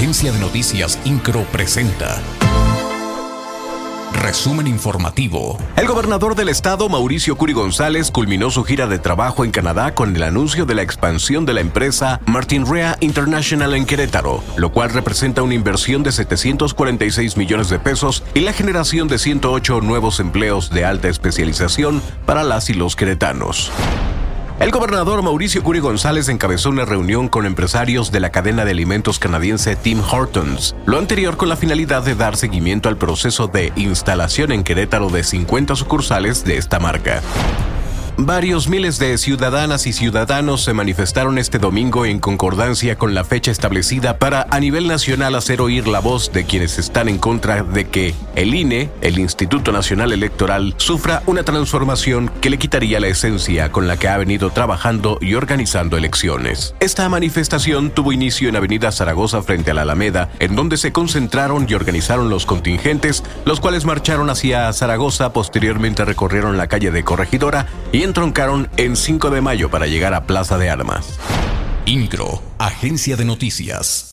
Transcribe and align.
Agencia 0.00 0.32
de 0.32 0.38
Noticias 0.38 0.98
Incro 1.04 1.42
presenta. 1.52 2.22
Resumen 4.14 4.66
informativo. 4.66 5.58
El 5.76 5.86
gobernador 5.86 6.34
del 6.34 6.48
estado, 6.48 6.88
Mauricio 6.88 7.36
Curi 7.36 7.52
González, 7.52 8.10
culminó 8.10 8.50
su 8.50 8.64
gira 8.64 8.86
de 8.86 8.98
trabajo 8.98 9.44
en 9.44 9.50
Canadá 9.50 9.94
con 9.94 10.16
el 10.16 10.22
anuncio 10.22 10.64
de 10.64 10.74
la 10.74 10.80
expansión 10.80 11.44
de 11.44 11.52
la 11.52 11.60
empresa 11.60 12.18
Martin 12.24 12.64
Rea 12.64 12.96
International 13.00 13.74
en 13.74 13.84
Querétaro, 13.84 14.42
lo 14.56 14.72
cual 14.72 14.88
representa 14.88 15.42
una 15.42 15.52
inversión 15.52 16.02
de 16.02 16.12
746 16.12 17.36
millones 17.36 17.68
de 17.68 17.78
pesos 17.78 18.22
y 18.32 18.40
la 18.40 18.54
generación 18.54 19.06
de 19.06 19.18
108 19.18 19.82
nuevos 19.82 20.18
empleos 20.18 20.70
de 20.70 20.86
alta 20.86 21.08
especialización 21.08 22.00
para 22.24 22.42
las 22.42 22.70
y 22.70 22.72
los 22.72 22.96
queretanos. 22.96 23.70
El 24.60 24.72
gobernador 24.72 25.22
Mauricio 25.22 25.62
Curi 25.62 25.78
González 25.78 26.28
encabezó 26.28 26.68
una 26.68 26.84
reunión 26.84 27.30
con 27.30 27.46
empresarios 27.46 28.12
de 28.12 28.20
la 28.20 28.30
cadena 28.30 28.66
de 28.66 28.72
alimentos 28.72 29.18
canadiense 29.18 29.74
Tim 29.74 30.02
Hortons, 30.02 30.76
lo 30.84 30.98
anterior 30.98 31.38
con 31.38 31.48
la 31.48 31.56
finalidad 31.56 32.02
de 32.02 32.14
dar 32.14 32.36
seguimiento 32.36 32.90
al 32.90 32.98
proceso 32.98 33.48
de 33.48 33.72
instalación 33.76 34.52
en 34.52 34.62
Querétaro 34.62 35.08
de 35.08 35.24
50 35.24 35.76
sucursales 35.76 36.44
de 36.44 36.58
esta 36.58 36.78
marca. 36.78 37.22
Varios 38.22 38.68
miles 38.68 38.98
de 38.98 39.16
ciudadanas 39.16 39.86
y 39.86 39.94
ciudadanos 39.94 40.62
se 40.62 40.74
manifestaron 40.74 41.38
este 41.38 41.58
domingo 41.58 42.04
en 42.04 42.18
concordancia 42.18 42.96
con 42.96 43.14
la 43.14 43.24
fecha 43.24 43.50
establecida 43.50 44.18
para 44.18 44.46
a 44.50 44.60
nivel 44.60 44.88
nacional 44.88 45.34
hacer 45.34 45.62
oír 45.62 45.88
la 45.88 46.00
voz 46.00 46.30
de 46.30 46.44
quienes 46.44 46.78
están 46.78 47.08
en 47.08 47.16
contra 47.16 47.62
de 47.62 47.88
que 47.88 48.14
el 48.36 48.54
INE, 48.54 48.90
el 49.00 49.18
Instituto 49.18 49.72
Nacional 49.72 50.12
Electoral, 50.12 50.74
sufra 50.76 51.22
una 51.24 51.44
transformación 51.44 52.30
que 52.42 52.50
le 52.50 52.58
quitaría 52.58 53.00
la 53.00 53.06
esencia 53.06 53.72
con 53.72 53.88
la 53.88 53.96
que 53.96 54.08
ha 54.08 54.18
venido 54.18 54.50
trabajando 54.50 55.16
y 55.22 55.32
organizando 55.32 55.96
elecciones. 55.96 56.74
Esta 56.80 57.08
manifestación 57.08 57.90
tuvo 57.90 58.12
inicio 58.12 58.50
en 58.50 58.56
Avenida 58.56 58.92
Zaragoza 58.92 59.40
frente 59.42 59.70
a 59.70 59.74
la 59.74 59.82
Alameda, 59.82 60.28
en 60.40 60.56
donde 60.56 60.76
se 60.76 60.92
concentraron 60.92 61.64
y 61.66 61.72
organizaron 61.72 62.28
los 62.28 62.44
contingentes, 62.44 63.24
los 63.46 63.60
cuales 63.60 63.86
marcharon 63.86 64.28
hacia 64.28 64.70
Zaragoza, 64.74 65.32
posteriormente 65.32 66.04
recorrieron 66.04 66.58
la 66.58 66.68
calle 66.68 66.90
de 66.90 67.02
Corregidora 67.02 67.66
y 67.92 68.09
entroncaron 68.10 68.68
en 68.76 68.96
5 68.96 69.30
de 69.30 69.40
mayo 69.40 69.70
para 69.70 69.86
llegar 69.86 70.14
a 70.14 70.26
Plaza 70.26 70.58
de 70.58 70.68
Armas. 70.68 71.20
Incro, 71.86 72.42
Agencia 72.58 73.16
de 73.16 73.24
Noticias. 73.24 74.08